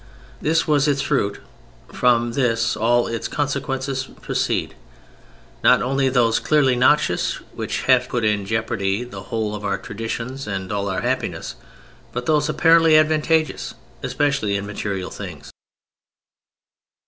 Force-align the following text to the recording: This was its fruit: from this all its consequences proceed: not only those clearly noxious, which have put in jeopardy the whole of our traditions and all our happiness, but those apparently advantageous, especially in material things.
This 0.41 0.65
was 0.67 0.87
its 0.87 1.03
fruit: 1.03 1.39
from 1.93 2.31
this 2.31 2.75
all 2.75 3.05
its 3.05 3.27
consequences 3.27 4.05
proceed: 4.19 4.73
not 5.63 5.83
only 5.83 6.09
those 6.09 6.39
clearly 6.39 6.75
noxious, 6.75 7.33
which 7.53 7.81
have 7.83 8.09
put 8.09 8.25
in 8.25 8.47
jeopardy 8.47 9.03
the 9.03 9.21
whole 9.21 9.53
of 9.53 9.63
our 9.63 9.77
traditions 9.77 10.47
and 10.47 10.71
all 10.71 10.89
our 10.89 11.01
happiness, 11.01 11.53
but 12.13 12.25
those 12.25 12.49
apparently 12.49 12.97
advantageous, 12.97 13.75
especially 14.01 14.55
in 14.55 14.65
material 14.65 15.11
things. 15.11 15.51